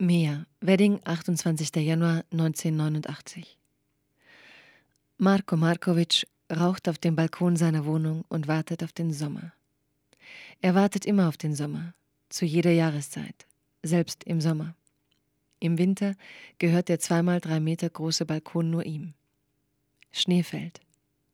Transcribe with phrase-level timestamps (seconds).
[0.00, 1.76] Mia, Wedding, 28.
[1.76, 3.56] Januar 1989.
[5.18, 9.52] Marko Markovic raucht auf dem Balkon seiner Wohnung und wartet auf den Sommer.
[10.60, 11.94] Er wartet immer auf den Sommer,
[12.28, 13.46] zu jeder Jahreszeit,
[13.84, 14.74] selbst im Sommer.
[15.60, 16.16] Im Winter
[16.58, 19.14] gehört der zweimal drei Meter große Balkon nur ihm.
[20.10, 20.80] Schnee fällt,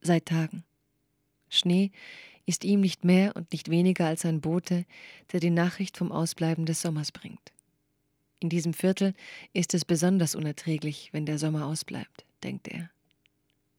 [0.02, 0.64] seit Tagen.
[1.48, 1.92] Schnee
[2.44, 4.84] ist ihm nicht mehr und nicht weniger als ein Bote,
[5.32, 7.52] der die Nachricht vom Ausbleiben des Sommers bringt.
[8.40, 9.14] In diesem Viertel
[9.52, 12.90] ist es besonders unerträglich, wenn der Sommer ausbleibt, denkt er.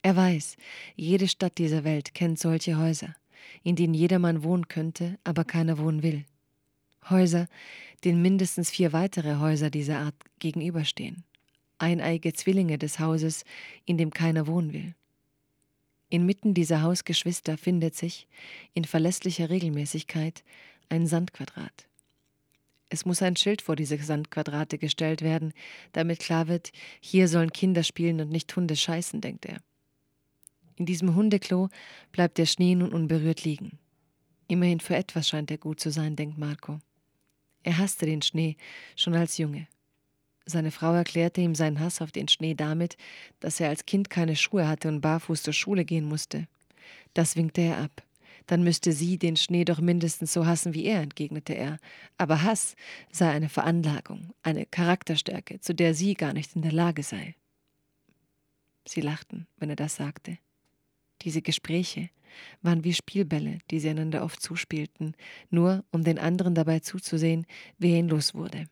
[0.03, 0.55] Er weiß,
[0.95, 3.15] jede Stadt dieser Welt kennt solche Häuser,
[3.63, 6.25] in denen jedermann wohnen könnte, aber keiner wohnen will.
[7.09, 7.47] Häuser,
[8.03, 11.23] denen mindestens vier weitere Häuser dieser Art gegenüberstehen.
[11.79, 13.43] Eineige Zwillinge des Hauses,
[13.85, 14.93] in dem keiner wohnen will.
[16.09, 18.27] Inmitten dieser Hausgeschwister findet sich,
[18.73, 20.43] in verlässlicher Regelmäßigkeit,
[20.89, 21.87] ein Sandquadrat.
[22.93, 25.53] Es muss ein Schild vor diese Sandquadrate gestellt werden,
[25.93, 29.61] damit klar wird, hier sollen Kinder spielen und nicht Hunde scheißen, denkt er.
[30.75, 31.69] In diesem Hundeklo
[32.11, 33.79] bleibt der Schnee nun unberührt liegen.
[34.49, 36.79] Immerhin für etwas scheint er gut zu sein, denkt Marco.
[37.63, 38.57] Er hasste den Schnee
[38.97, 39.69] schon als Junge.
[40.45, 42.97] Seine Frau erklärte ihm seinen Hass auf den Schnee damit,
[43.39, 46.45] dass er als Kind keine Schuhe hatte und barfuß zur Schule gehen musste.
[47.13, 48.03] Das winkte er ab
[48.47, 51.77] dann müsste sie den Schnee doch mindestens so hassen wie er, entgegnete er.
[52.17, 52.75] Aber Hass
[53.11, 57.35] sei eine Veranlagung, eine Charakterstärke, zu der sie gar nicht in der Lage sei.
[58.87, 60.37] Sie lachten, wenn er das sagte.
[61.21, 62.09] Diese Gespräche
[62.61, 65.15] waren wie Spielbälle, die sie einander oft zuspielten,
[65.49, 67.45] nur um den anderen dabei zuzusehen,
[67.77, 68.65] wie er ihn los wurde.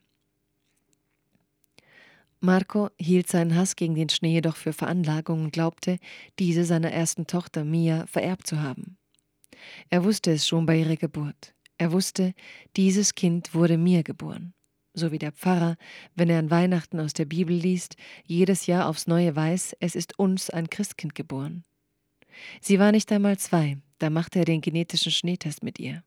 [2.40, 5.98] Marco hielt seinen Hass gegen den Schnee jedoch für Veranlagung und glaubte,
[6.38, 8.96] diese seiner ersten Tochter Mia vererbt zu haben.
[9.88, 11.54] Er wusste es schon bei ihrer Geburt.
[11.78, 12.34] Er wusste,
[12.76, 14.52] dieses Kind wurde mir geboren.
[14.92, 15.76] So wie der Pfarrer,
[16.14, 20.18] wenn er an Weihnachten aus der Bibel liest, jedes Jahr aufs Neue weiß, es ist
[20.18, 21.64] uns ein Christkind geboren.
[22.60, 26.02] Sie war nicht einmal zwei, da machte er den genetischen Schneetest mit ihr.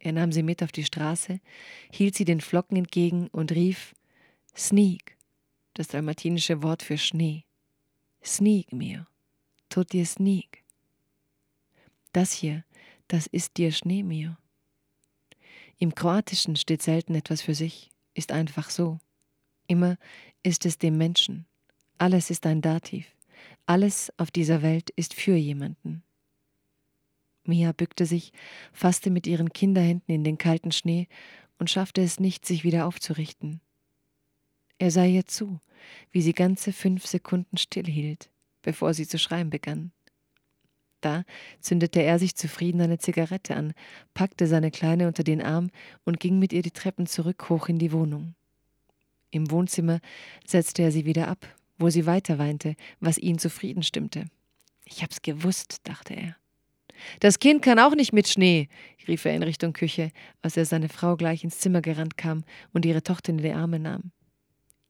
[0.00, 1.40] Er nahm sie mit auf die Straße,
[1.92, 3.94] hielt sie den Flocken entgegen und rief
[4.56, 5.16] Sneak,
[5.74, 7.44] das dalmatinische Wort für Schnee.
[8.24, 9.06] Sneak mir,
[9.68, 10.61] tut dir sneak.
[12.12, 12.64] Das hier,
[13.08, 14.36] das ist dir Schneemir.
[15.78, 18.98] Im Kroatischen steht selten etwas für sich, ist einfach so.
[19.66, 19.96] Immer
[20.42, 21.46] ist es dem Menschen.
[21.98, 23.06] Alles ist ein Dativ.
[23.66, 26.02] Alles auf dieser Welt ist für jemanden.
[27.44, 28.32] Mia bückte sich,
[28.72, 31.08] fasste mit ihren Kinderhänden in den kalten Schnee
[31.58, 33.60] und schaffte es nicht, sich wieder aufzurichten.
[34.78, 35.60] Er sah ihr zu,
[36.10, 38.30] wie sie ganze fünf Sekunden stillhielt,
[38.62, 39.92] bevor sie zu schreien begann.
[41.02, 41.24] Da
[41.60, 43.74] zündete er sich zufrieden eine Zigarette an,
[44.14, 45.70] packte seine Kleine unter den Arm
[46.04, 48.34] und ging mit ihr die Treppen zurück hoch in die Wohnung.
[49.30, 50.00] Im Wohnzimmer
[50.46, 51.46] setzte er sie wieder ab,
[51.78, 54.26] wo sie weiter weinte, was ihn zufrieden stimmte.
[54.84, 56.36] Ich hab's gewusst, dachte er.
[57.18, 58.68] Das Kind kann auch nicht mit Schnee,
[59.08, 62.84] rief er in Richtung Küche, als er seine Frau gleich ins Zimmer gerannt kam und
[62.84, 64.12] ihre Tochter in die Arme nahm.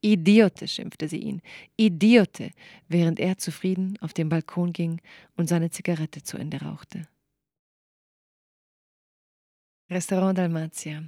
[0.03, 1.41] Idiote, schimpfte sie ihn,
[1.77, 2.51] Idiote,
[2.89, 5.01] während er zufrieden auf den Balkon ging
[5.37, 7.07] und seine Zigarette zu Ende rauchte.
[9.89, 11.05] Restaurant Dalmatia.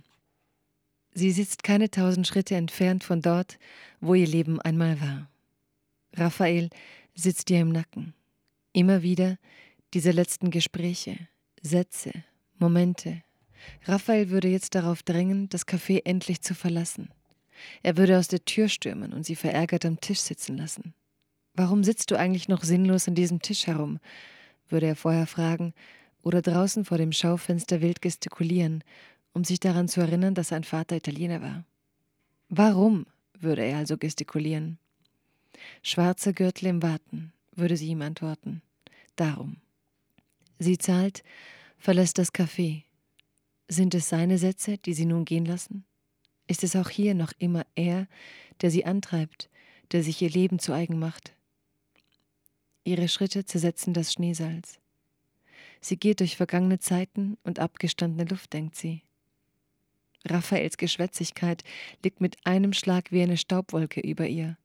[1.13, 3.59] Sie sitzt keine tausend Schritte entfernt von dort,
[4.01, 5.29] wo ihr Leben einmal war.
[6.15, 6.71] Raphael
[7.15, 8.15] sitzt ihr im Nacken.
[8.73, 9.39] Immer wieder
[9.93, 11.17] diese letzten Gespräche,
[11.63, 12.13] Sätze,
[12.59, 13.23] Momente.
[13.85, 17.11] Raphael würde jetzt darauf drängen, das Café endlich zu verlassen.
[17.83, 20.95] Er würde aus der Tür stürmen und sie verärgert am Tisch sitzen lassen.
[21.55, 24.01] Warum sitzt du eigentlich noch sinnlos an diesem Tisch herum?
[24.69, 25.75] würde er vorher fragen,
[26.23, 28.83] oder draußen vor dem Schaufenster wild gestikulieren,
[29.35, 31.65] um sich daran zu erinnern, dass sein Vater Italiener war.
[32.49, 33.07] Warum?
[33.39, 34.79] würde er also gestikulieren.
[35.83, 38.63] Schwarze Gürtel im Warten, würde sie ihm antworten.
[39.17, 39.57] Darum.
[40.59, 41.23] Sie zahlt,
[41.77, 42.85] verlässt das Café.
[43.69, 45.85] Sind es seine Sätze, die sie nun gehen lassen?
[46.47, 48.07] Ist es auch hier noch immer er,
[48.61, 49.51] der sie antreibt,
[49.93, 51.35] der sich ihr Leben zu eigen macht.
[52.85, 54.79] Ihre Schritte zersetzen das Schneesalz.
[55.81, 59.03] Sie geht durch vergangene Zeiten und abgestandene Luft, denkt sie.
[60.27, 61.63] Raphaels Geschwätzigkeit
[62.03, 64.57] liegt mit einem Schlag wie eine Staubwolke über ihr.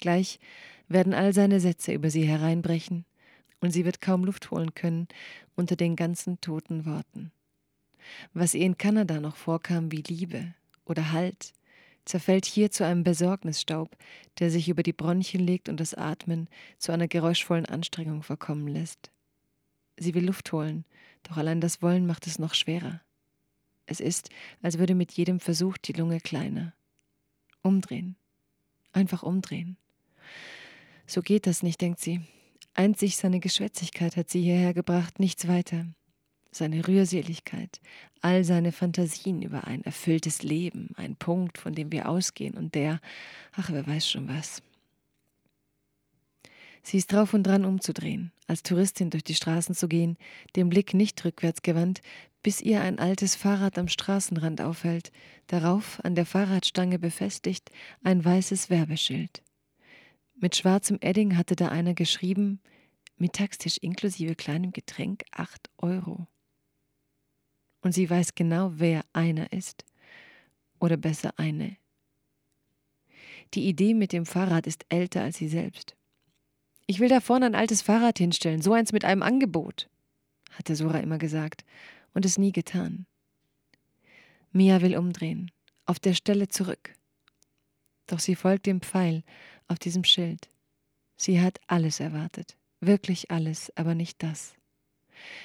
[0.00, 0.40] Gleich
[0.88, 3.04] werden all seine Sätze über sie hereinbrechen,
[3.60, 5.06] und sie wird kaum Luft holen können
[5.54, 7.30] unter den ganzen toten Worten.
[8.34, 10.54] Was ihr in Kanada noch vorkam wie Liebe,
[10.84, 11.52] oder Halt
[12.04, 13.96] zerfällt hier zu einem Besorgnisstaub,
[14.38, 16.48] der sich über die Bronchien legt und das Atmen
[16.78, 19.10] zu einer geräuschvollen Anstrengung verkommen lässt.
[19.96, 20.84] Sie will Luft holen,
[21.22, 23.00] doch allein das Wollen macht es noch schwerer.
[23.86, 24.30] Es ist,
[24.62, 26.72] als würde mit jedem Versuch die Lunge kleiner.
[27.62, 28.16] Umdrehen.
[28.92, 29.76] Einfach umdrehen.
[31.06, 32.20] So geht das nicht, denkt sie.
[32.74, 35.86] Einzig seine Geschwätzigkeit hat sie hierher gebracht, nichts weiter.
[36.52, 37.80] Seine Rührseligkeit,
[38.20, 43.00] all seine Fantasien über ein erfülltes Leben, ein Punkt, von dem wir ausgehen und der,
[43.52, 44.62] ach, wer weiß schon was.
[46.82, 50.18] Sie ist drauf und dran umzudrehen, als Touristin durch die Straßen zu gehen,
[50.54, 52.02] den Blick nicht rückwärts gewandt,
[52.42, 55.10] bis ihr ein altes Fahrrad am Straßenrand auffällt,
[55.46, 57.70] darauf an der Fahrradstange befestigt
[58.02, 59.42] ein weißes Werbeschild.
[60.34, 62.60] Mit schwarzem Edding hatte da einer geschrieben,
[63.16, 66.26] Mittagstisch inklusive kleinem Getränk 8 Euro.
[67.82, 69.84] Und sie weiß genau, wer einer ist.
[70.80, 71.76] Oder besser eine.
[73.54, 75.94] Die Idee mit dem Fahrrad ist älter als sie selbst.
[76.86, 79.88] Ich will da vorne ein altes Fahrrad hinstellen, so eins mit einem Angebot,
[80.52, 81.64] hatte Sora immer gesagt
[82.14, 83.06] und es nie getan.
[84.52, 85.50] Mia will umdrehen,
[85.86, 86.94] auf der Stelle zurück.
[88.06, 89.22] Doch sie folgt dem Pfeil
[89.68, 90.50] auf diesem Schild.
[91.16, 94.54] Sie hat alles erwartet, wirklich alles, aber nicht das.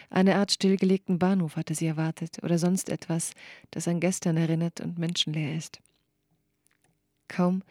[0.09, 3.33] Eine Art stillgelegten Bahnhof hatte sie erwartet oder sonst etwas,
[3.71, 5.79] das an gestern erinnert und menschenleer ist.
[7.27, 7.63] Kaum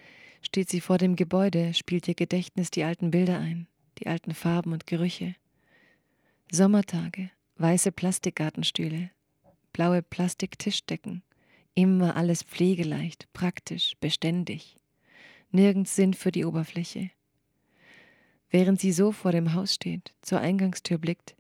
[0.42, 3.66] steht sie vor dem Gebäude, spielt ihr Gedächtnis die alten Bilder ein,
[3.98, 5.34] die alten Farben und Gerüche.
[6.50, 9.10] Sommertage, weiße Plastikgartenstühle,
[9.72, 11.22] blaue Plastiktischdecken,
[11.74, 14.76] immer alles pflegeleicht, praktisch, beständig.
[15.50, 17.10] Nirgends Sinn für die Oberfläche.
[18.50, 21.34] Während sie so vor dem Haus steht, zur Eingangstür blickt,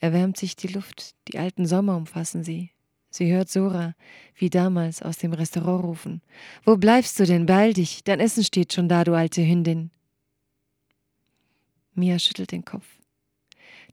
[0.00, 2.70] erwärmt sich die Luft, die alten Sommer umfassen sie.
[3.10, 3.94] Sie hört Sora,
[4.36, 6.22] wie damals, aus dem Restaurant rufen.
[6.64, 7.46] Wo bleibst du denn?
[7.46, 9.90] Beeil dich, dein Essen steht schon da, du alte Hündin.
[11.94, 12.86] Mia schüttelt den Kopf.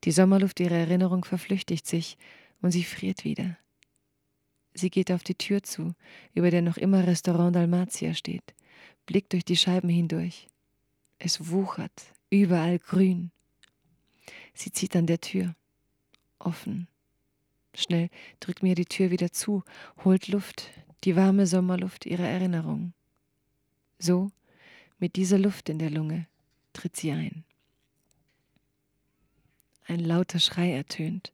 [0.04, 2.18] Die Sommerluft ihrer Erinnerung verflüchtigt sich
[2.62, 3.58] und sie friert wieder.
[4.74, 5.96] Sie geht auf die Tür zu,
[6.36, 8.54] über der noch immer Restaurant Dalmatia steht,
[9.08, 10.48] blickt durch die Scheiben hindurch.
[11.18, 13.32] Es wuchert, überall grün.
[14.54, 15.56] Sie zieht an der Tür.
[16.40, 16.88] Offen.
[17.74, 19.64] Schnell drückt mir die Tür wieder zu,
[20.04, 20.72] holt Luft,
[21.04, 22.94] die warme Sommerluft ihrer Erinnerung.
[24.00, 24.32] So,
[25.00, 26.28] mit dieser Luft in der Lunge,
[26.74, 27.44] tritt sie ein.
[29.86, 31.32] Ein lauter Schrei ertönt.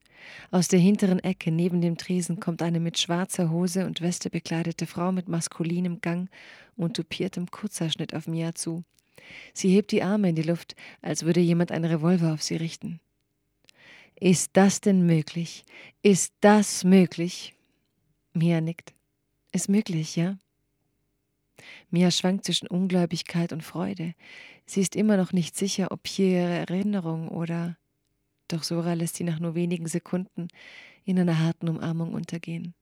[0.52, 4.86] Aus der hinteren Ecke neben dem Tresen kommt eine mit schwarzer Hose und Weste bekleidete
[4.86, 6.30] Frau mit maskulinem Gang
[6.76, 8.84] und tupiertem Kurzhaarschnitt auf Mia zu.
[9.54, 13.00] Sie hebt die Arme in die Luft, als würde jemand einen Revolver auf sie richten.
[14.20, 15.66] Ist das denn möglich?
[16.02, 17.54] Ist das möglich?
[18.34, 18.94] Mia nickt.
[19.52, 20.38] Ist möglich, ja?
[21.90, 24.16] Mia schwankt zwischen Ungläubigkeit und Freude.
[24.66, 27.78] Sie ist immer noch nicht sicher, ob hier ihre Erinnerung oder
[28.48, 30.48] doch Sora lässt sie nach nur wenigen Sekunden
[31.06, 32.74] in einer harten Umarmung untergehen.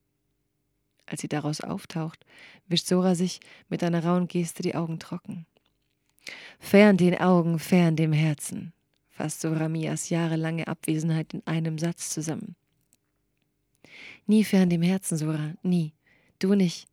[1.05, 2.25] Als sie daraus auftaucht,
[2.67, 3.39] wischt Sora sich
[3.69, 5.45] mit einer rauen Geste die Augen trocken.
[6.59, 8.73] Fern den Augen, fern dem Herzen,
[9.11, 12.55] fasst Sora Mias jahrelange Abwesenheit in einem Satz zusammen.
[14.25, 15.93] Nie fern dem Herzen, Sora, nie.
[16.39, 16.87] Du nicht.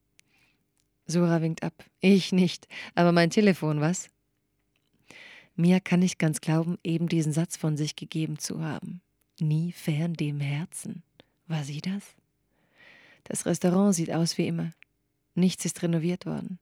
[1.07, 1.85] Sora winkt ab.
[2.01, 2.69] Ich nicht.
[2.95, 4.09] Aber mein Telefon, was?
[5.57, 9.01] Mia kann nicht ganz glauben, eben diesen Satz von sich gegeben zu haben.
[9.41, 11.03] Nie fern dem Herzen.
[11.47, 12.15] War sie das?
[13.25, 14.73] Das Restaurant sieht aus wie immer.
[15.35, 16.59] Nichts ist renoviert worden.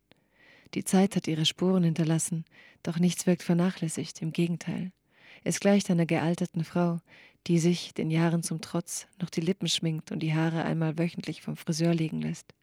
[0.75, 2.45] Die Zeit hat ihre Spuren hinterlassen,
[2.83, 4.93] doch nichts wirkt vernachlässigt, im Gegenteil.
[5.45, 7.01] Es gleicht einer gealterten Frau,
[7.47, 11.43] die sich, den Jahren zum Trotz, noch die Lippen schminkt und die Haare einmal wöchentlich
[11.43, 12.55] vom Friseur legen lässt.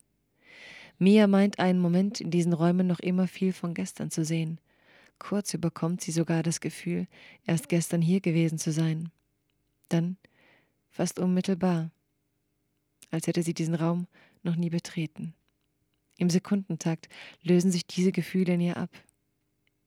[1.00, 4.60] Mia meint einen Moment in diesen Räumen noch immer viel von gestern zu sehen,
[5.24, 7.08] Kurz überkommt sie sogar das Gefühl,
[7.46, 9.10] erst gestern hier gewesen zu sein.
[9.88, 10.18] Dann,
[10.90, 11.92] fast unmittelbar,
[13.10, 14.08] als hätte sie diesen Raum
[14.44, 15.34] noch nie betreten.
[16.18, 17.08] Im Sekundentakt
[17.42, 18.90] lösen sich diese Gefühle in ihr ab.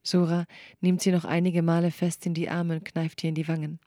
[0.07, 0.45] Sora
[0.79, 3.79] nimmt sie noch einige Male fest in die Arme und kneift ihr in die Wangen.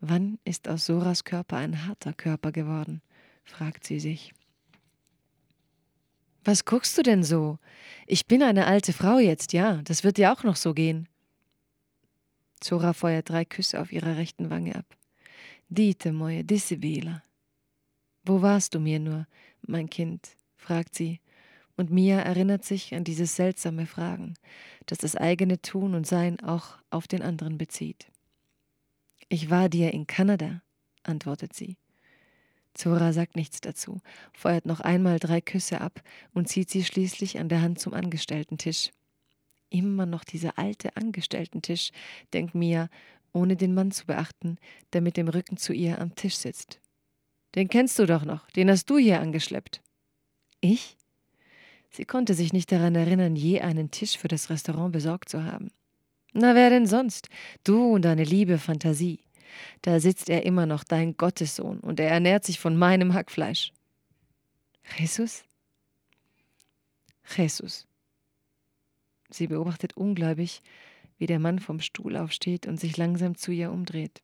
[0.00, 3.02] Wann ist aus Soras Körper ein harter Körper geworden?
[3.44, 4.34] fragt sie sich.
[6.44, 7.58] Was guckst du denn so?
[8.06, 11.08] Ich bin eine alte Frau jetzt, ja, das wird dir auch noch so gehen.
[12.60, 14.86] Zora feuert drei Küsse auf ihrer rechten Wange ab.
[15.68, 17.22] Dite moje, disibila.
[18.24, 19.26] Wo warst du mir nur,
[19.62, 20.30] mein Kind?
[20.56, 21.20] fragt sie,
[21.78, 24.34] und Mia erinnert sich an dieses seltsame Fragen,
[24.86, 28.10] das das eigene Tun und Sein auch auf den anderen bezieht.
[29.28, 30.60] Ich war dir in Kanada,
[31.04, 31.76] antwortet sie.
[32.74, 34.00] Zora sagt nichts dazu,
[34.32, 36.02] feuert noch einmal drei Küsse ab
[36.34, 38.90] und zieht sie schließlich an der Hand zum Angestellten-Tisch.
[39.70, 41.90] Immer noch dieser alte Angestellten-Tisch,
[42.32, 42.88] denkt Mia,
[43.32, 44.58] ohne den Mann zu beachten,
[44.92, 46.80] der mit dem Rücken zu ihr am Tisch sitzt.
[47.54, 49.80] Den kennst du doch noch, den hast du hier angeschleppt.
[50.60, 50.97] Ich?
[51.90, 55.70] Sie konnte sich nicht daran erinnern, je einen Tisch für das Restaurant besorgt zu haben.
[56.32, 57.28] Na, wer denn sonst?
[57.64, 59.20] Du und deine liebe Fantasie.
[59.82, 63.72] Da sitzt er immer noch, dein Gottessohn, und er ernährt sich von meinem Hackfleisch.
[64.98, 65.44] Jesus?
[67.36, 67.86] Jesus.
[69.30, 70.62] Sie beobachtet ungläubig,
[71.18, 74.22] wie der Mann vom Stuhl aufsteht und sich langsam zu ihr umdreht.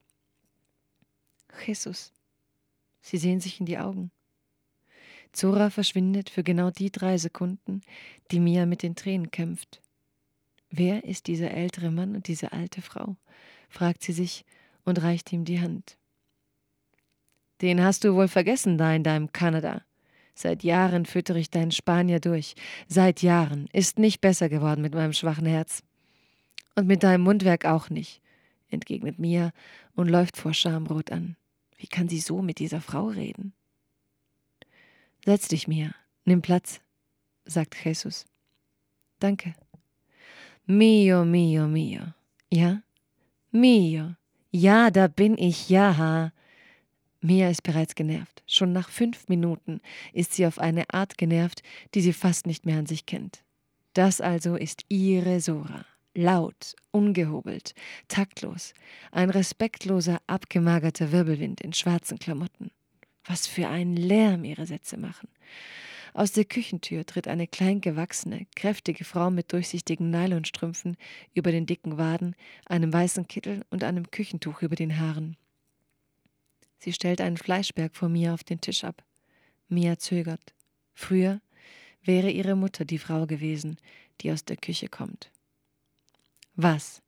[1.67, 2.13] Jesus.
[3.01, 4.11] Sie sehen sich in die Augen.
[5.35, 7.83] Zora verschwindet für genau die drei Sekunden,
[8.31, 9.83] die Mia mit den Tränen kämpft.
[10.71, 13.17] Wer ist dieser ältere Mann und diese alte Frau?
[13.69, 14.45] fragt sie sich
[14.85, 15.99] und reicht ihm die Hand.
[17.61, 19.83] Den hast du wohl vergessen da in deinem Kanada.
[20.35, 22.55] Seit Jahren füttere ich deinen Spanier durch.
[22.89, 23.69] Seit Jahren.
[23.73, 25.83] Ist nicht besser geworden mit meinem schwachen Herz.
[26.75, 28.21] Und mit deinem Mundwerk auch nicht,
[28.69, 29.53] entgegnet Mia
[29.95, 31.37] und läuft vor Schamrot an.
[31.77, 33.53] Wie kann sie so mit dieser Frau reden?
[35.25, 35.95] Setz dich, Mia.
[36.27, 36.81] Nimm Platz,
[37.47, 38.27] sagt Jesus.
[39.21, 39.55] Danke.
[40.67, 42.03] Mio, mio, mio.
[42.51, 42.83] Ja?
[43.51, 44.17] Mio.
[44.51, 46.31] Ja, da bin ich, ja.
[47.21, 48.43] Mia ist bereits genervt.
[48.47, 49.81] Schon nach fünf Minuten
[50.13, 51.63] ist sie auf eine Art genervt,
[51.95, 53.43] die sie fast nicht mehr an sich kennt.
[53.95, 55.87] Das also ist ihre Sora.
[56.15, 57.75] Laut, ungehobelt,
[58.09, 58.75] taktlos,
[59.11, 62.71] ein respektloser, abgemagerter Wirbelwind in schwarzen Klamotten.
[63.27, 65.29] Was für einen Lärm ihre Sätze machen.
[66.13, 70.97] Aus der Küchentür tritt eine klein gewachsene, kräftige Frau mit durchsichtigen Nylonstrümpfen
[71.35, 75.37] über den dicken Waden, einem weißen Kittel und einem Küchentuch über den Haaren.
[76.79, 79.03] Sie stellt einen Fleischberg vor Mia auf den Tisch ab.
[79.69, 80.55] Mia zögert.
[80.93, 81.41] Früher
[82.05, 83.79] wäre ihre Mutter die Frau gewesen,
[84.21, 85.33] die aus der Küche kommt.
[86.55, 87.03] Was?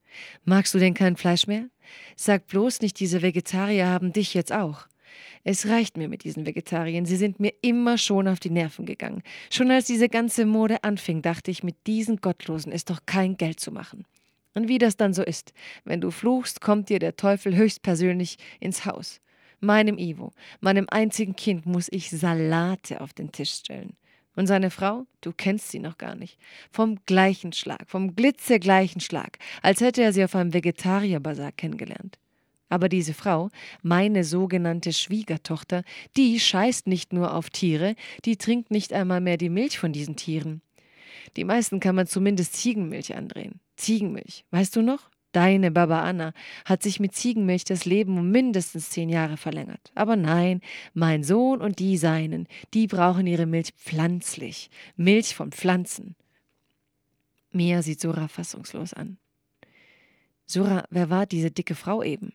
[0.44, 1.68] Magst du denn kein Fleisch mehr?
[2.16, 4.88] Sag bloß nicht, diese Vegetarier haben dich jetzt auch.
[5.45, 7.07] Es reicht mir mit diesen Vegetariern.
[7.07, 9.23] Sie sind mir immer schon auf die Nerven gegangen.
[9.51, 13.61] Schon als diese ganze Mode anfing, dachte ich, mit diesen Gottlosen ist doch kein Geld
[13.61, 14.05] zu machen.
[14.55, 15.53] Und wie das dann so ist,
[15.85, 19.21] wenn du fluchst, kommt dir der Teufel höchstpersönlich ins Haus.
[19.61, 23.97] Meinem Ivo, meinem einzigen Kind, muss ich Salate auf den Tisch stellen.
[24.35, 26.39] Und seine Frau, du kennst sie noch gar nicht,
[26.71, 32.19] vom gleichen Schlag, vom glitzergleichen Schlag, als hätte er sie auf einem Vegetarierbazar kennengelernt.
[32.68, 33.50] Aber diese Frau,
[33.82, 35.85] meine sogenannte Schwiegertochter,
[36.16, 37.94] die scheißt nicht nur auf Tiere,
[38.25, 40.62] die trinkt nicht einmal mehr die Milch von diesen Tieren.
[41.37, 43.61] Die meisten kann man zumindest Ziegenmilch andrehen.
[43.76, 45.11] Ziegenmilch, weißt du noch?
[45.32, 46.32] Deine Baba Anna
[46.64, 49.92] hat sich mit Ziegenmilch das Leben um mindestens zehn Jahre verlängert.
[49.94, 50.62] Aber nein,
[50.94, 54.70] mein Sohn und die Seinen, die brauchen ihre Milch pflanzlich.
[54.96, 56.16] Milch von Pflanzen.
[57.50, 59.18] Mia sieht Sora fassungslos an.
[60.46, 62.32] Sora, wer war diese dicke Frau eben?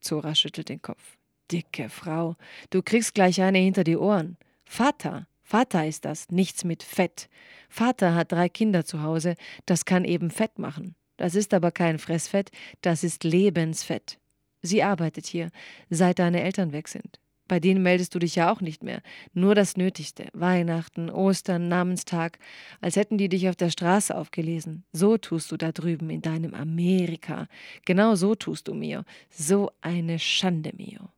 [0.00, 1.16] Zora schüttelt den Kopf.
[1.50, 2.36] Dicke Frau,
[2.70, 4.36] du kriegst gleich eine hinter die Ohren.
[4.64, 7.28] Vater, Vater ist das, nichts mit Fett.
[7.68, 9.34] Vater hat drei Kinder zu Hause,
[9.66, 10.94] das kann eben Fett machen.
[11.16, 14.18] Das ist aber kein Fressfett, das ist Lebensfett.
[14.62, 15.50] Sie arbeitet hier,
[15.90, 17.19] seit deine Eltern weg sind.
[17.50, 19.02] Bei denen meldest du dich ja auch nicht mehr.
[19.34, 20.28] Nur das Nötigste.
[20.32, 22.38] Weihnachten, Ostern, Namenstag.
[22.80, 24.84] Als hätten die dich auf der Straße aufgelesen.
[24.92, 27.48] So tust du da drüben in deinem Amerika.
[27.86, 29.02] Genau so tust du, Mio.
[29.30, 31.08] So eine Schande, Mio.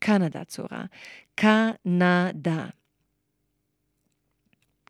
[0.00, 0.90] Kanada, Zora.
[1.34, 2.74] Kanada.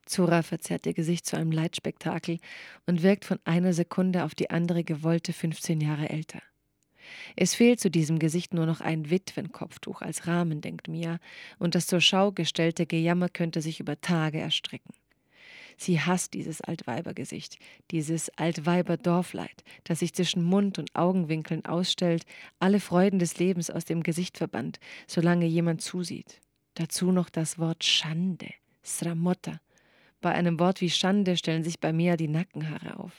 [0.07, 2.41] Zora verzerrt ihr Gesicht zu einem Leitspektakel
[2.87, 6.43] und wirkt von einer Sekunde auf die andere gewollte 15 Jahre älter.
[7.37, 11.19] Es fehlt zu diesem Gesicht nur noch ein Witwenkopftuch als Rahmen, denkt Mia,
[11.59, 14.95] und das zur Schau gestellte Gejammer könnte sich über Tage erstrecken.
[15.77, 17.59] Sie hasst dieses Altweibergesicht,
[17.91, 22.25] dieses Altweiberdorfleid, das sich zwischen Mund und Augenwinkeln ausstellt,
[22.61, 26.41] alle Freuden des Lebens aus dem Gesicht verbannt, solange jemand zusieht.
[26.75, 28.51] Dazu noch das Wort Schande,
[28.85, 29.61] Sramotta,
[30.25, 33.13] bei einem Wort wie Schande stellen sich bei Mia die Nackenhaare auf.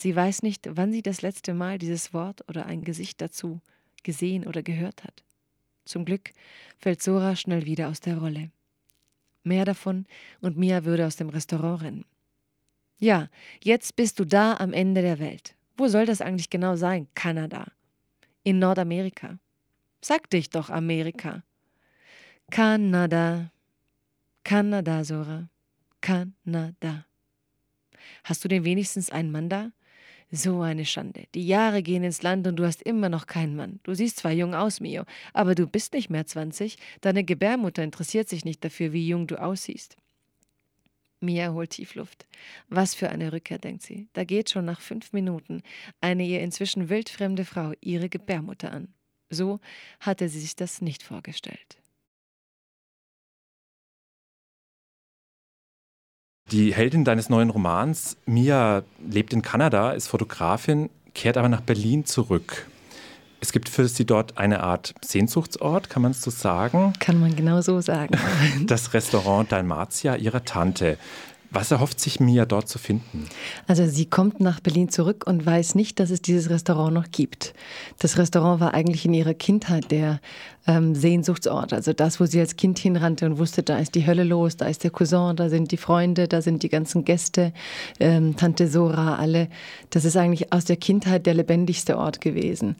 [0.00, 3.60] Sie weiß nicht, wann sie das letzte Mal dieses Wort oder ein Gesicht dazu
[4.02, 5.22] gesehen oder gehört hat.
[5.84, 6.32] Zum Glück
[6.78, 8.50] fällt Sora schnell wieder aus der Rolle.
[9.42, 10.06] Mehr davon
[10.40, 12.06] und Mia würde aus dem Restaurant rennen.
[12.98, 13.28] Ja,
[13.62, 15.54] jetzt bist du da am Ende der Welt.
[15.76, 17.06] Wo soll das eigentlich genau sein?
[17.14, 17.66] Kanada.
[18.42, 19.38] In Nordamerika.
[20.00, 21.42] Sag dich doch Amerika.
[22.50, 23.52] Kanada.
[24.44, 25.50] Kanada, Sora.
[26.00, 27.04] Kanada.
[28.24, 29.72] Hast du denn wenigstens einen Mann da?
[30.32, 31.24] So eine Schande.
[31.34, 33.80] Die Jahre gehen ins Land und du hast immer noch keinen Mann.
[33.82, 36.76] Du siehst zwar jung aus, Mio, aber du bist nicht mehr 20.
[37.00, 39.96] Deine Gebärmutter interessiert sich nicht dafür, wie jung du aussiehst.
[41.20, 42.26] Mia holt Tiefluft.
[42.68, 44.08] Was für eine Rückkehr, denkt sie.
[44.12, 45.62] Da geht schon nach fünf Minuten
[46.00, 48.88] eine ihr inzwischen wildfremde Frau ihre Gebärmutter an.
[49.30, 49.60] So
[49.98, 51.79] hatte sie sich das nicht vorgestellt.
[56.50, 62.04] Die Heldin deines neuen Romans, Mia, lebt in Kanada, ist Fotografin, kehrt aber nach Berlin
[62.06, 62.66] zurück.
[63.40, 66.92] Es gibt für sie dort eine Art Sehnsuchtsort, kann man es so sagen?
[66.98, 68.18] Kann man genau so sagen.
[68.66, 70.98] Das Restaurant Dalmatia ihrer Tante.
[71.52, 73.26] Was erhofft sich Mia dort zu finden?
[73.66, 77.54] Also sie kommt nach Berlin zurück und weiß nicht, dass es dieses Restaurant noch gibt.
[77.98, 80.20] Das Restaurant war eigentlich in ihrer Kindheit der
[80.68, 81.72] ähm, Sehnsuchtsort.
[81.72, 84.66] Also das, wo sie als Kind hinrannte und wusste, da ist die Hölle los, da
[84.66, 87.52] ist der Cousin, da sind die Freunde, da sind die ganzen Gäste,
[87.98, 89.48] ähm, Tante Sora, alle.
[89.90, 92.76] Das ist eigentlich aus der Kindheit der lebendigste Ort gewesen.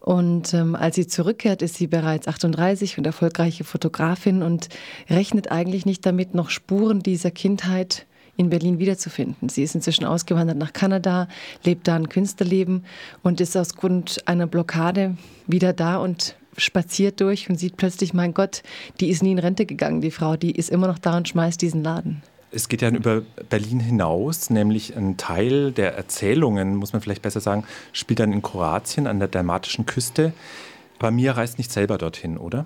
[0.00, 4.68] Und ähm, als sie zurückkehrt, ist sie bereits 38 und erfolgreiche Fotografin und
[5.08, 8.06] rechnet eigentlich nicht damit, noch Spuren dieser Kindheit
[8.40, 9.50] in Berlin wiederzufinden.
[9.50, 11.28] Sie ist inzwischen ausgewandert nach Kanada,
[11.62, 12.84] lebt da ein Künstlerleben
[13.22, 18.32] und ist aus Grund einer Blockade wieder da und spaziert durch und sieht plötzlich, mein
[18.32, 18.62] Gott,
[18.98, 21.60] die ist nie in Rente gegangen, die Frau, die ist immer noch da und schmeißt
[21.60, 22.22] diesen Laden.
[22.50, 27.40] Es geht ja über Berlin hinaus, nämlich ein Teil der Erzählungen, muss man vielleicht besser
[27.40, 30.32] sagen, spielt dann in Kroatien an der dalmatischen Küste.
[30.98, 32.64] Aber Mia reist nicht selber dorthin, oder?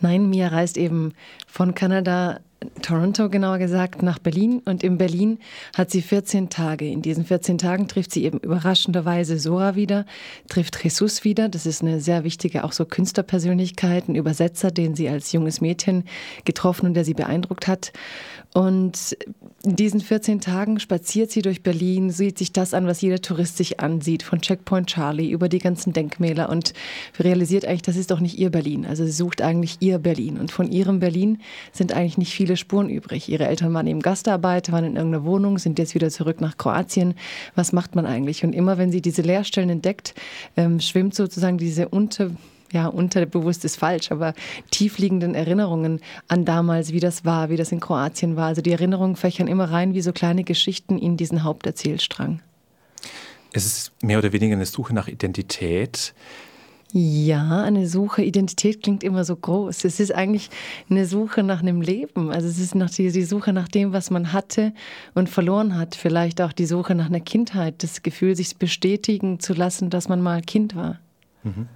[0.00, 1.14] Nein, Mia reist eben
[1.46, 2.40] von Kanada
[2.82, 4.62] Toronto genauer gesagt, nach Berlin.
[4.64, 5.38] Und in Berlin
[5.76, 6.86] hat sie 14 Tage.
[6.86, 10.06] In diesen 14 Tagen trifft sie eben überraschenderweise Sora wieder,
[10.48, 11.48] trifft Jesus wieder.
[11.48, 16.04] Das ist eine sehr wichtige, auch so Künstlerpersönlichkeit, ein Übersetzer, den sie als junges Mädchen
[16.44, 17.92] getroffen und der sie beeindruckt hat.
[18.54, 19.16] Und
[19.62, 23.56] in diesen 14 Tagen spaziert sie durch Berlin, sieht sich das an, was jeder Tourist
[23.56, 26.72] sich ansieht, von Checkpoint Charlie über die ganzen Denkmäler und
[27.20, 28.86] realisiert eigentlich, das ist doch nicht ihr Berlin.
[28.86, 30.38] Also sie sucht eigentlich ihr Berlin.
[30.38, 31.40] Und von ihrem Berlin
[31.72, 33.28] sind eigentlich nicht viele Spuren übrig.
[33.28, 37.14] Ihre Eltern waren eben Gastarbeit, waren in irgendeiner Wohnung, sind jetzt wieder zurück nach Kroatien.
[37.54, 38.44] Was macht man eigentlich?
[38.44, 40.14] Und immer wenn sie diese Leerstellen entdeckt,
[40.56, 42.30] ähm, schwimmt sozusagen diese unter
[42.70, 44.34] ja, unterbewusst ist falsch, aber
[44.70, 48.46] tiefliegenden Erinnerungen an damals, wie das war, wie das in Kroatien war.
[48.46, 52.40] Also die Erinnerungen fächern immer rein wie so kleine Geschichten in diesen Haupterzählstrang.
[53.52, 56.12] Es ist mehr oder weniger eine Suche nach Identität.
[56.92, 58.22] Ja, eine Suche.
[58.22, 59.84] Identität klingt immer so groß.
[59.84, 60.48] Es ist eigentlich
[60.88, 62.30] eine Suche nach einem Leben.
[62.30, 64.72] Also es ist nach die, die Suche nach dem, was man hatte
[65.14, 65.94] und verloren hat.
[65.94, 70.22] Vielleicht auch die Suche nach einer Kindheit, das Gefühl, sich bestätigen zu lassen, dass man
[70.22, 70.98] mal Kind war.
[71.42, 71.68] Mhm.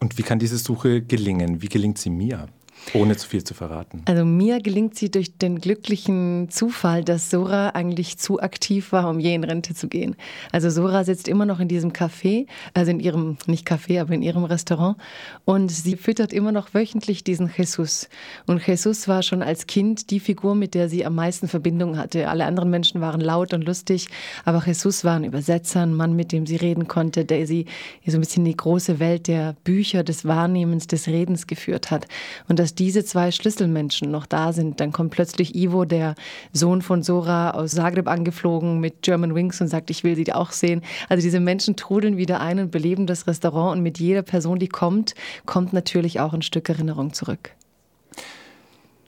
[0.00, 1.62] Und wie kann diese Suche gelingen?
[1.62, 2.48] Wie gelingt sie mir?
[2.92, 4.02] Ohne zu viel zu verraten.
[4.04, 9.18] Also mir gelingt sie durch den glücklichen Zufall, dass Sora eigentlich zu aktiv war, um
[9.18, 10.16] je in Rente zu gehen.
[10.52, 14.22] Also Sora sitzt immer noch in diesem Café, also in ihrem, nicht Café, aber in
[14.22, 14.96] ihrem Restaurant
[15.44, 18.08] und sie füttert immer noch wöchentlich diesen Jesus.
[18.46, 22.28] Und Jesus war schon als Kind die Figur, mit der sie am meisten Verbindung hatte.
[22.28, 24.08] Alle anderen Menschen waren laut und lustig,
[24.44, 27.66] aber Jesus war ein Übersetzer, ein Mann, mit dem sie reden konnte, der sie
[28.06, 32.06] so ein bisschen in die große Welt der Bücher, des Wahrnehmens, des Redens geführt hat.
[32.48, 36.14] Und das diese zwei Schlüsselmenschen noch da sind, dann kommt plötzlich Ivo, der
[36.52, 40.52] Sohn von Sora aus Zagreb angeflogen mit German Wings und sagt, ich will sie auch
[40.52, 40.82] sehen.
[41.08, 44.68] Also diese Menschen trudeln wieder ein und beleben das Restaurant und mit jeder Person, die
[44.68, 45.14] kommt,
[45.46, 47.50] kommt natürlich auch ein Stück Erinnerung zurück.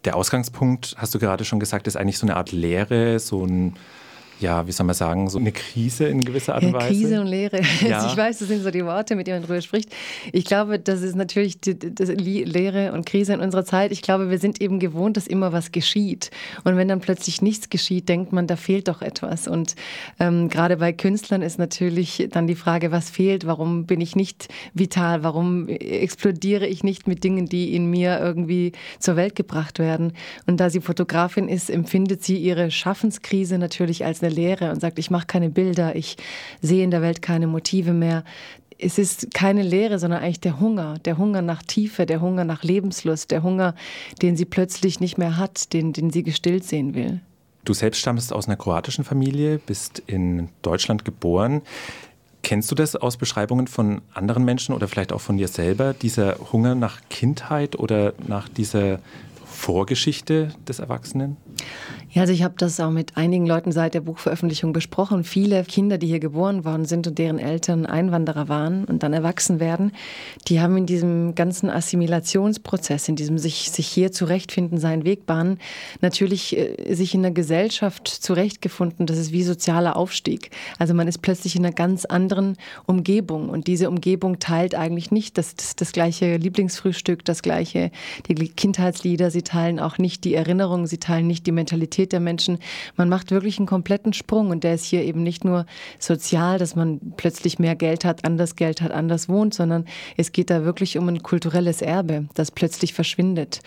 [0.05, 3.75] Der Ausgangspunkt, hast du gerade schon gesagt, ist eigentlich so eine Art Lehre, so ein
[4.41, 6.89] ja, wie soll man sagen, so eine Krise in gewisser Art und Weise.
[6.89, 7.61] Krise und Leere.
[7.87, 8.11] Ja.
[8.11, 9.95] Ich weiß, das sind so die Worte, mit denen man drüber spricht.
[10.33, 13.93] Ich glaube, das ist natürlich die, das Leere und Krise in unserer Zeit.
[13.93, 16.31] Ich glaube, wir sind eben gewohnt, dass immer was geschieht.
[16.65, 19.47] Und wenn dann plötzlich nichts geschieht, denkt man, da fehlt doch etwas.
[19.47, 19.77] Und
[20.19, 23.47] ähm, gerade bei Künstlern ist natürlich dann die Frage, was fehlt?
[23.47, 25.23] Warum bin ich nicht vital?
[25.23, 30.13] Warum explodiere ich nicht mit Dingen, die in mir irgendwie zur Welt gebracht werden?
[30.47, 34.99] Und da sie Fotografin ist, empfindet sie ihre Schaffenskrise natürlich als eine Leere und sagt,
[34.99, 36.17] ich mache keine Bilder, ich
[36.61, 38.25] sehe in der Welt keine Motive mehr.
[38.79, 42.63] Es ist keine Leere, sondern eigentlich der Hunger, der Hunger nach Tiefe, der Hunger nach
[42.63, 43.75] Lebenslust, der Hunger,
[44.21, 47.21] den sie plötzlich nicht mehr hat, den, den sie gestillt sehen will.
[47.65, 51.63] Du selbst stammst aus einer kroatischen Familie, bist in Deutschland geboren.
[52.43, 56.37] Kennst du das aus Beschreibungen von anderen Menschen oder vielleicht auch von dir selber, dieser
[56.53, 59.01] Hunger nach Kindheit oder nach dieser
[59.57, 61.37] Vorgeschichte des Erwachsenen?
[62.11, 65.25] Ja, also ich habe das auch mit einigen Leuten seit der Buchveröffentlichung besprochen.
[65.25, 69.61] Viele Kinder, die hier geboren worden sind und deren Eltern Einwanderer waren und dann erwachsen
[69.61, 69.93] werden,
[70.49, 75.59] die haben in diesem ganzen Assimilationsprozess, in diesem sich, sich hier zurechtfinden, seinen Weg bahnen,
[76.01, 79.07] natürlich äh, sich in der Gesellschaft zurechtgefunden.
[79.07, 80.51] Das ist wie sozialer Aufstieg.
[80.79, 85.39] Also man ist plötzlich in einer ganz anderen Umgebung und diese Umgebung teilt eigentlich nicht
[85.39, 87.91] das, das, das gleiche Lieblingsfrühstück, das gleiche,
[88.29, 89.31] die Kindheitslieder.
[89.31, 92.59] Sie teilen auch nicht die Erinnerungen, sie teilen nicht die Mentalität der Menschen.
[92.97, 95.65] Man macht wirklich einen kompletten Sprung und der ist hier eben nicht nur
[95.99, 100.51] sozial, dass man plötzlich mehr Geld hat, anders Geld hat, anders wohnt, sondern es geht
[100.51, 103.61] da wirklich um ein kulturelles Erbe, das plötzlich verschwindet.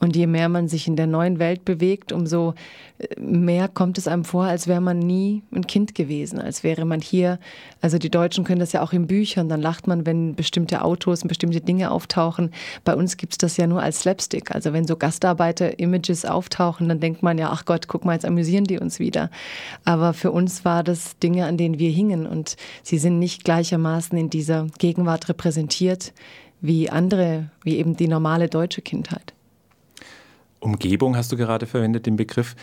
[0.00, 2.54] Und je mehr man sich in der neuen Welt bewegt, umso
[2.98, 6.84] äh, mehr kommt es einem vor, als wäre man nie ein Kind gewesen, als wäre
[6.84, 7.38] man hier.
[7.80, 11.22] Also die Deutschen können das ja auch in Büchern, dann lacht man, wenn bestimmte Autos
[11.22, 12.50] und bestimmte Dinge auftauchen.
[12.84, 14.54] Bei uns gibt es das ja nur als Slapstick.
[14.54, 18.64] Also wenn so Gastarbeiter-Images auftauchen, dann denkt man ja, ach Gott, guck mal, jetzt amüsieren
[18.64, 19.30] die uns wieder.
[19.84, 24.16] Aber für uns war das Dinge, an denen wir hingen und sie sind nicht gleichermaßen
[24.16, 26.12] in dieser Gegenwart repräsentiert
[26.60, 29.34] wie andere, wie eben die normale deutsche Kindheit.
[30.60, 32.54] Umgebung hast du gerade verwendet, den Begriff.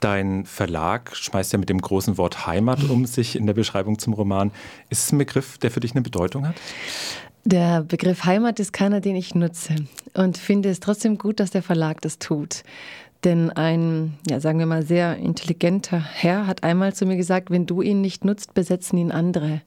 [0.00, 4.14] Dein Verlag schmeißt ja mit dem großen Wort Heimat um sich in der Beschreibung zum
[4.14, 4.52] Roman.
[4.88, 6.56] Ist es ein Begriff, der für dich eine Bedeutung hat?
[7.46, 9.76] Der Begriff Heimat ist keiner, den ich nutze
[10.14, 12.64] und finde es trotzdem gut, dass der Verlag das tut.
[13.22, 17.64] Denn ein, ja, sagen wir mal, sehr intelligenter Herr hat einmal zu mir gesagt, wenn
[17.64, 19.60] du ihn nicht nutzt, besetzen ihn andere.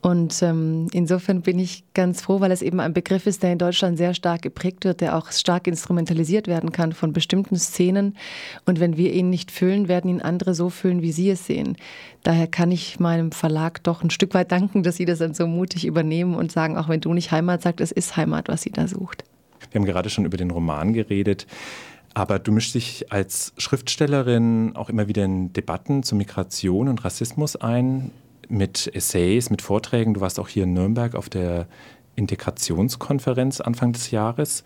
[0.00, 3.58] Und ähm, insofern bin ich ganz froh, weil es eben ein Begriff ist, der in
[3.58, 8.16] Deutschland sehr stark geprägt wird, der auch stark instrumentalisiert werden kann von bestimmten Szenen.
[8.64, 11.76] Und wenn wir ihn nicht füllen, werden ihn andere so füllen, wie sie es sehen.
[12.22, 15.48] Daher kann ich meinem Verlag doch ein Stück weit danken, dass sie das dann so
[15.48, 18.70] mutig übernehmen und sagen, auch wenn du nicht Heimat sagst, es ist Heimat, was sie
[18.70, 19.24] da sucht.
[19.72, 21.46] Wir haben gerade schon über den Roman geredet.
[22.14, 27.56] Aber du mischst dich als Schriftstellerin auch immer wieder in Debatten zu Migration und Rassismus
[27.56, 28.10] ein
[28.48, 30.14] mit Essays, mit Vorträgen.
[30.14, 31.66] Du warst auch hier in Nürnberg auf der
[32.16, 34.64] Integrationskonferenz Anfang des Jahres.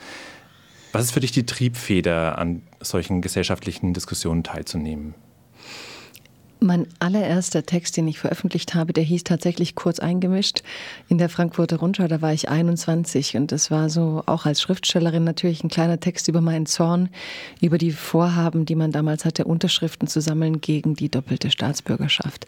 [0.92, 5.14] Was ist für dich die Triebfeder, an solchen gesellschaftlichen Diskussionen teilzunehmen?
[6.61, 10.62] Mein allererster Text, den ich veröffentlicht habe, der hieß tatsächlich kurz eingemischt
[11.09, 12.07] in der Frankfurter Rundschau.
[12.07, 16.29] Da war ich 21 und das war so auch als Schriftstellerin natürlich ein kleiner Text
[16.29, 17.09] über meinen Zorn,
[17.61, 22.47] über die Vorhaben, die man damals hatte, Unterschriften zu sammeln gegen die doppelte Staatsbürgerschaft.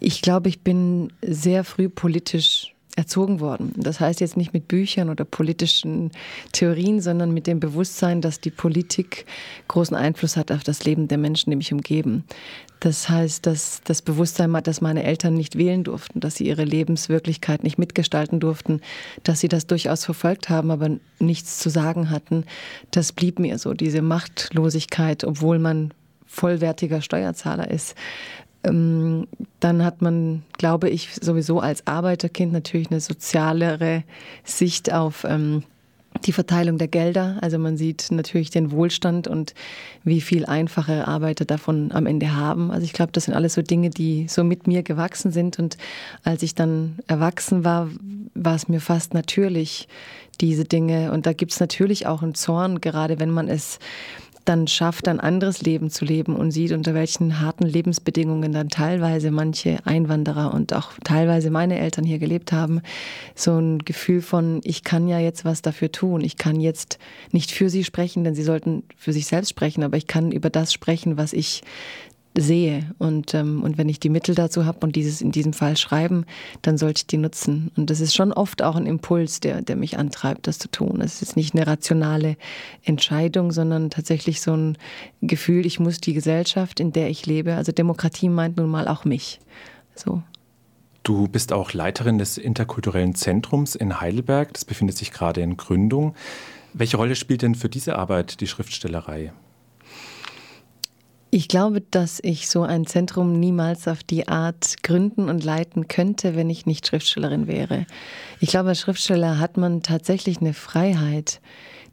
[0.00, 3.72] Ich glaube, ich bin sehr früh politisch erzogen worden.
[3.76, 6.10] Das heißt jetzt nicht mit Büchern oder politischen
[6.52, 9.26] Theorien, sondern mit dem Bewusstsein, dass die Politik
[9.68, 12.24] großen Einfluss hat auf das Leben der Menschen, die mich umgeben.
[12.80, 16.64] Das heißt, dass das Bewusstsein hat, dass meine Eltern nicht wählen durften, dass sie ihre
[16.64, 18.80] Lebenswirklichkeit nicht mitgestalten durften,
[19.22, 22.44] dass sie das durchaus verfolgt haben, aber nichts zu sagen hatten.
[22.90, 25.92] Das blieb mir so, diese Machtlosigkeit, obwohl man
[26.26, 27.94] vollwertiger Steuerzahler ist.
[28.64, 29.26] Ähm,
[29.60, 34.04] dann hat man, glaube ich, sowieso als Arbeiterkind natürlich eine sozialere
[34.44, 35.62] Sicht auf ähm,
[36.26, 37.38] die Verteilung der Gelder.
[37.40, 39.54] Also man sieht natürlich den Wohlstand und
[40.04, 42.70] wie viel einfache Arbeiter davon am Ende haben.
[42.70, 45.58] Also ich glaube, das sind alles so Dinge, die so mit mir gewachsen sind.
[45.58, 45.76] Und
[46.24, 47.88] als ich dann erwachsen war,
[48.34, 49.88] war es mir fast natürlich,
[50.40, 51.12] diese Dinge.
[51.12, 53.78] Und da gibt es natürlich auch einen Zorn, gerade wenn man es
[54.50, 59.30] dann schafft, ein anderes Leben zu leben und sieht, unter welchen harten Lebensbedingungen dann teilweise
[59.30, 62.82] manche Einwanderer und auch teilweise meine Eltern hier gelebt haben,
[63.36, 66.20] so ein Gefühl von, ich kann ja jetzt was dafür tun.
[66.22, 66.98] Ich kann jetzt
[67.30, 70.50] nicht für sie sprechen, denn sie sollten für sich selbst sprechen, aber ich kann über
[70.50, 71.62] das sprechen, was ich
[72.38, 72.90] sehe.
[72.98, 76.24] Und, ähm, und wenn ich die Mittel dazu habe und dieses in diesem Fall schreiben,
[76.62, 77.70] dann sollte ich die nutzen.
[77.76, 81.00] Und das ist schon oft auch ein Impuls, der, der mich antreibt, das zu tun.
[81.00, 82.36] Es ist nicht eine rationale
[82.84, 84.78] Entscheidung, sondern tatsächlich so ein
[85.20, 89.04] Gefühl, ich muss die Gesellschaft, in der ich lebe, also Demokratie meint nun mal auch
[89.04, 89.40] mich.
[89.94, 90.22] So.
[91.02, 94.52] Du bist auch Leiterin des interkulturellen Zentrums in Heidelberg.
[94.52, 96.14] Das befindet sich gerade in Gründung.
[96.74, 99.32] Welche Rolle spielt denn für diese Arbeit die Schriftstellerei?
[101.32, 106.34] Ich glaube, dass ich so ein Zentrum niemals auf die Art gründen und leiten könnte,
[106.34, 107.86] wenn ich nicht Schriftstellerin wäre.
[108.40, 111.40] Ich glaube, als Schriftsteller hat man tatsächlich eine Freiheit.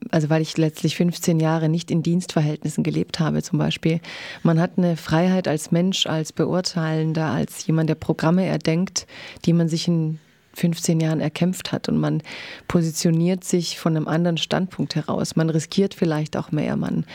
[0.10, 4.00] Also weil ich letztlich 15 Jahre nicht in Dienstverhältnissen gelebt habe zum Beispiel.
[4.42, 9.06] Man hat eine Freiheit als Mensch, als Beurteilender, als jemand, der Programme erdenkt,
[9.46, 10.20] die man sich in
[10.58, 12.24] 15 Jahren erkämpft hat und man
[12.68, 15.36] positioniert sich von einem anderen Standpunkt heraus.
[15.36, 16.76] Man riskiert vielleicht auch mehr.
[16.76, 17.06] Man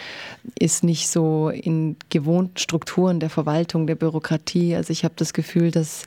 [0.58, 4.76] ist nicht so in gewohnten Strukturen der Verwaltung, der Bürokratie.
[4.76, 6.04] Also ich habe das Gefühl, dass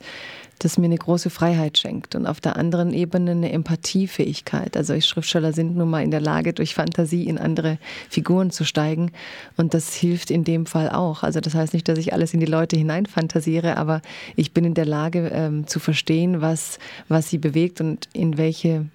[0.58, 4.76] das mir eine große Freiheit schenkt und auf der anderen Ebene eine Empathiefähigkeit.
[4.76, 9.12] Also Schriftsteller sind nun mal in der Lage, durch Fantasie in andere Figuren zu steigen
[9.56, 11.22] und das hilft in dem Fall auch.
[11.22, 14.00] Also das heißt nicht, dass ich alles in die Leute hineinfantasiere, aber
[14.34, 18.86] ich bin in der Lage ähm, zu verstehen, was, was sie bewegt und in welche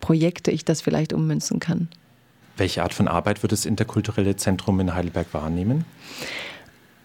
[0.00, 1.88] Projekte ich das vielleicht ummünzen kann.
[2.56, 5.84] Welche Art von Arbeit wird das interkulturelle Zentrum in Heidelberg wahrnehmen?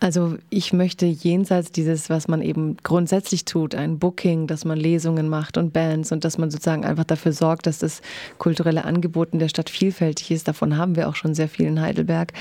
[0.04, 5.30] Also ich möchte jenseits dieses, was man eben grundsätzlich tut, ein Booking, dass man Lesungen
[5.30, 8.02] macht und Bands und dass man sozusagen einfach dafür sorgt, dass das
[8.40, 10.48] kulturelle Angebot in der Stadt vielfältig ist.
[10.48, 12.34] Davon haben wir auch schon sehr viel in Heidelberg.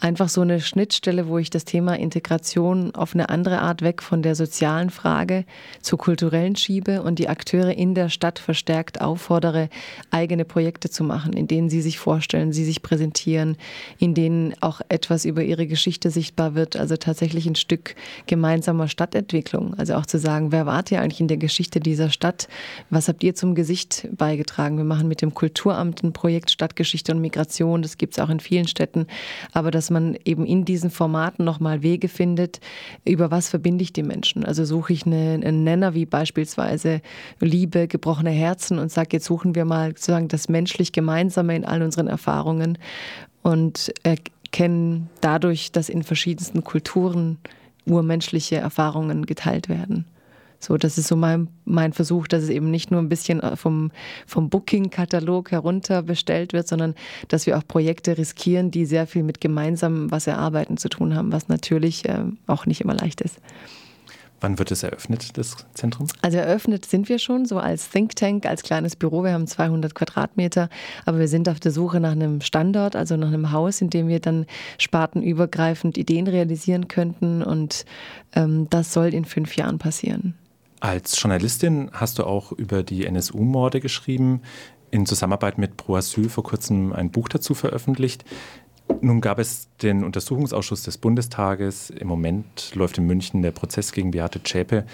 [0.00, 4.22] Einfach so eine Schnittstelle, wo ich das Thema Integration auf eine andere Art weg von
[4.22, 5.44] der sozialen Frage
[5.82, 9.68] zur kulturellen schiebe und die Akteure in der Stadt verstärkt auffordere,
[10.10, 13.58] eigene Projekte zu machen, in denen sie sich vorstellen, sie sich präsentieren,
[13.98, 16.74] in denen auch etwas über ihre Geschichte sichtbar wird.
[16.76, 17.94] Also tatsächlich ein Stück
[18.26, 19.74] gemeinsamer Stadtentwicklung.
[19.74, 22.48] Also auch zu sagen, wer wart ihr eigentlich in der Geschichte dieser Stadt?
[22.90, 24.76] Was habt ihr zum Gesicht beigetragen?
[24.76, 27.82] Wir machen mit dem Kulturamt ein Projekt Stadtgeschichte und Migration.
[27.82, 29.06] Das gibt es auch in vielen Städten.
[29.52, 32.60] Aber dass man eben in diesen Formaten nochmal Wege findet,
[33.04, 34.44] über was verbinde ich die Menschen?
[34.44, 37.02] Also suche ich eine, einen Nenner wie beispielsweise
[37.40, 41.82] Liebe, gebrochene Herzen und sage, jetzt suchen wir mal sozusagen das menschlich Gemeinsame in all
[41.82, 42.78] unseren Erfahrungen
[43.42, 43.92] und
[44.52, 47.38] kennen dadurch, dass in verschiedensten Kulturen
[47.84, 50.06] urmenschliche Erfahrungen geteilt werden.
[50.62, 53.56] So, das ist so mein, mein Versuch, dass es eben nicht nur ein bisschen äh,
[53.56, 53.90] vom,
[54.28, 56.94] vom Booking-Katalog herunter bestellt wird, sondern
[57.26, 61.32] dass wir auch Projekte riskieren, die sehr viel mit gemeinsamem was erarbeiten zu tun haben,
[61.32, 63.40] was natürlich äh, auch nicht immer leicht ist.
[64.42, 66.08] Wann wird es eröffnet, das Zentrum?
[66.20, 69.22] Also eröffnet sind wir schon, so als Think Tank, als kleines Büro.
[69.22, 70.68] Wir haben 200 Quadratmeter,
[71.06, 74.08] aber wir sind auf der Suche nach einem Standort, also nach einem Haus, in dem
[74.08, 74.46] wir dann
[74.78, 77.44] spartenübergreifend Ideen realisieren könnten.
[77.44, 77.84] Und
[78.34, 80.34] ähm, das soll in fünf Jahren passieren.
[80.80, 84.42] Als Journalistin hast du auch über die NSU-Morde geschrieben,
[84.92, 88.24] in Zusammenarbeit mit Pro Asyl vor kurzem ein Buch dazu veröffentlicht.
[89.00, 91.90] Nun gab es den Untersuchungsausschuss des Bundestages.
[91.90, 94.84] Im Moment läuft in München der Prozess gegen Beate Zschäpe.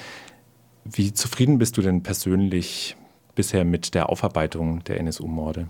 [0.84, 2.96] Wie zufrieden bist du denn persönlich
[3.34, 5.68] bisher mit der Aufarbeitung der NSU-Morde?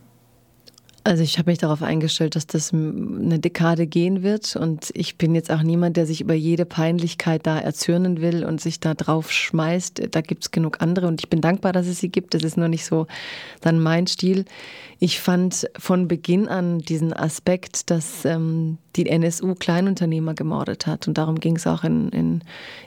[1.04, 5.34] Also ich habe mich darauf eingestellt, dass das eine Dekade gehen wird und ich bin
[5.34, 9.32] jetzt auch niemand, der sich über jede Peinlichkeit da erzürnen will und sich da drauf
[9.32, 10.08] schmeißt.
[10.10, 12.34] Da gibt es genug andere und ich bin dankbar, dass es sie gibt.
[12.34, 13.06] Das ist nur nicht so
[13.60, 14.44] dann mein Stil.
[15.00, 21.06] Ich fand von Beginn an diesen Aspekt, dass ähm, die NSU Kleinunternehmer gemordet hat.
[21.06, 22.42] Und darum ging es auch in, in,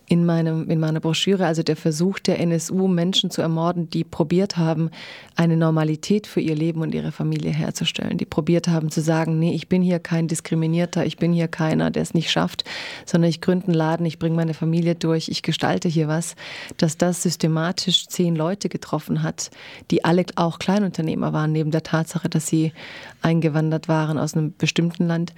[0.07, 1.45] in, meinem, in meiner Broschüre.
[1.45, 4.91] Also der Versuch der NSU, Menschen zu ermorden, die probiert haben,
[5.37, 8.00] eine Normalität für ihr Leben und ihre Familie herzustellen.
[8.11, 11.91] Die probiert haben zu sagen, nee, ich bin hier kein Diskriminierter, ich bin hier keiner,
[11.91, 12.65] der es nicht schafft,
[13.05, 16.35] sondern ich gründe einen Laden, ich bringe meine Familie durch, ich gestalte hier was.
[16.77, 19.49] Dass das systematisch zehn Leute getroffen hat,
[19.91, 22.73] die alle auch Kleinunternehmer waren, neben der Tat, Tatsache, dass sie
[23.21, 25.33] eingewandert waren aus einem bestimmten Land,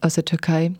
[0.00, 0.72] aus der Türkei.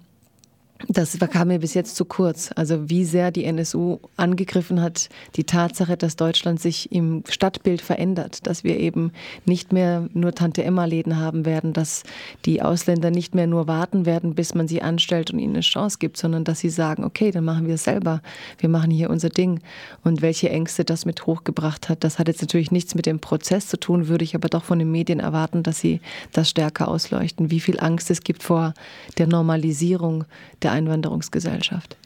[0.89, 2.51] Das kam mir bis jetzt zu kurz.
[2.55, 8.47] Also wie sehr die NSU angegriffen hat, die Tatsache, dass Deutschland sich im Stadtbild verändert,
[8.47, 9.13] dass wir eben
[9.47, 12.03] nicht mehr nur Tante-Emma-Läden haben werden, dass
[12.45, 15.97] die Ausländer nicht mehr nur warten werden, bis man sie anstellt und ihnen eine Chance
[15.99, 18.21] gibt, sondern dass sie sagen, okay, dann machen wir es selber.
[18.59, 19.61] Wir machen hier unser Ding.
[20.05, 23.69] Und welche Ängste das mit hochgebracht hat, das hat jetzt natürlich nichts mit dem Prozess
[23.69, 26.01] zu tun, würde ich aber doch von den Medien erwarten, dass sie
[26.33, 27.51] das stärker ausleuchten.
[27.51, 28.75] Wie viel Angst es gibt vor
[29.17, 30.25] der Normalisierung
[30.63, 31.97] der der Einwanderungsgesellschaft.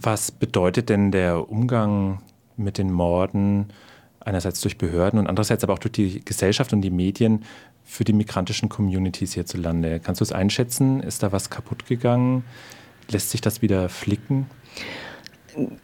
[0.00, 2.22] Was bedeutet denn der Umgang
[2.56, 3.66] mit den Morden
[4.20, 7.44] einerseits durch Behörden und andererseits aber auch durch die Gesellschaft und die Medien
[7.84, 9.98] für die migrantischen Communities hierzulande?
[9.98, 11.00] Kannst du es einschätzen?
[11.02, 12.44] Ist da was kaputt gegangen?
[13.10, 14.46] Lässt sich das wieder flicken?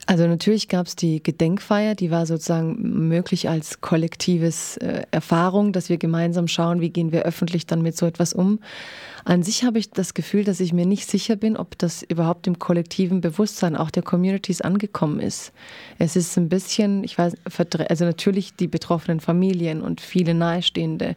[0.06, 5.88] Also natürlich gab es die Gedenkfeier, die war sozusagen möglich als kollektives äh, Erfahrung, dass
[5.88, 8.60] wir gemeinsam schauen, wie gehen wir öffentlich dann mit so etwas um.
[9.26, 12.46] An sich habe ich das Gefühl, dass ich mir nicht sicher bin, ob das überhaupt
[12.46, 15.52] im kollektiven Bewusstsein auch der Communities angekommen ist.
[15.98, 17.34] Es ist ein bisschen, ich weiß,
[17.88, 21.14] also natürlich die betroffenen Familien und viele Nahestehende.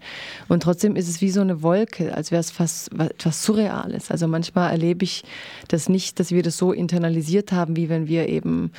[0.48, 4.10] Und trotzdem ist es wie so eine Wolke, als wäre es fast etwas Surreales.
[4.10, 5.24] Also manchmal erlebe ich
[5.68, 8.72] das nicht, dass wir das so internalisiert haben, wie wenn wir eben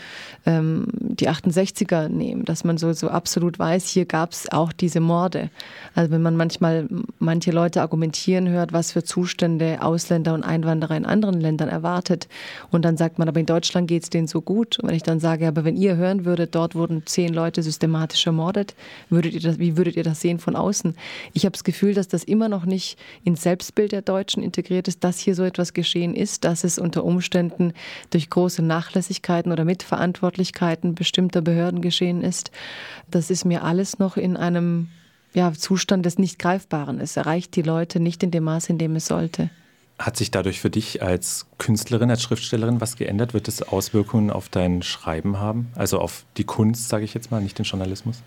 [0.46, 5.00] ähm, die 68er nehmen, dass man so, so absolut weiß, hier gab es auch diese
[5.00, 5.50] Morde.
[5.94, 6.88] Also wenn man manchmal
[7.18, 12.28] manche Leute argumentieren hört, was für Zustände Ausländer und Einwanderer in anderen Ländern erwartet.
[12.70, 14.78] Und dann sagt man, aber in Deutschland geht es denen so gut.
[14.78, 18.24] Und wenn ich dann sage, aber wenn ihr hören würdet, dort wurden zehn Leute systematisch
[18.28, 18.76] ermordet,
[19.10, 20.94] würdet ihr das, wie würdet ihr das sehen von außen?
[21.32, 25.02] Ich habe das Gefühl, dass das immer noch nicht ins Selbstbild der Deutschen integriert ist,
[25.02, 27.72] dass hier so etwas geschehen ist, dass es unter Umständen
[28.10, 32.52] durch große Nachlässigkeiten oder Mitverantwortlichkeiten bestimmter Behörden geschehen ist.
[33.10, 34.90] Das ist mir alles noch in einem
[35.34, 37.00] ja, Zustand des Nicht-Greifbaren.
[37.00, 39.50] Es erreicht die Leute nicht in dem Maß, in dem es sollte.
[39.98, 43.34] Hat sich dadurch für dich als Künstlerin, als Schriftstellerin was geändert?
[43.34, 45.68] Wird es Auswirkungen auf dein Schreiben haben?
[45.74, 48.22] Also auf die Kunst, sage ich jetzt mal, nicht den Journalismus?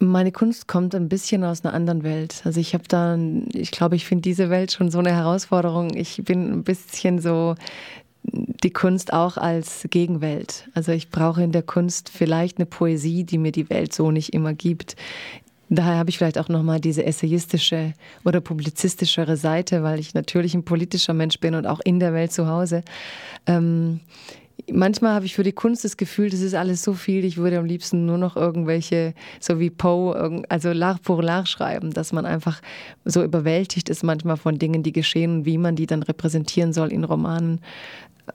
[0.00, 2.42] Meine Kunst kommt ein bisschen aus einer anderen Welt.
[2.44, 3.16] Also ich habe da,
[3.52, 5.94] ich glaube, ich finde diese Welt schon so eine Herausforderung.
[5.94, 7.54] Ich bin ein bisschen so
[8.24, 10.68] die Kunst auch als Gegenwelt.
[10.74, 14.32] Also ich brauche in der Kunst vielleicht eine Poesie, die mir die Welt so nicht
[14.32, 14.96] immer gibt.
[15.74, 17.94] Daher habe ich vielleicht auch nochmal diese essayistische
[18.26, 22.30] oder publizistischere Seite, weil ich natürlich ein politischer Mensch bin und auch in der Welt
[22.30, 22.82] zu Hause.
[23.46, 24.00] Ähm,
[24.70, 27.58] manchmal habe ich für die Kunst das Gefühl, das ist alles so viel, ich würde
[27.58, 32.26] am liebsten nur noch irgendwelche, so wie Poe, also L'art pour l'art schreiben, dass man
[32.26, 32.60] einfach
[33.04, 36.92] so überwältigt ist manchmal von Dingen, die geschehen und wie man die dann repräsentieren soll
[36.92, 37.60] in Romanen.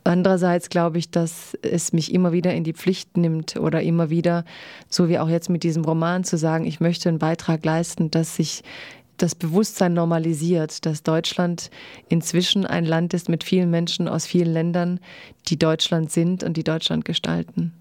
[0.04, 4.44] Andererseits glaube ich, dass es mich immer wieder in die Pflicht nimmt oder immer wieder,
[4.90, 8.36] so wie auch jetzt mit diesem Roman, zu sagen, ich möchte einen Beitrag leisten, dass
[8.36, 8.64] sich
[9.18, 11.70] das Bewusstsein normalisiert, dass Deutschland
[12.10, 15.00] inzwischen ein Land ist mit vielen Menschen aus vielen Ländern,
[15.48, 17.74] die Deutschland sind und die Deutschland gestalten.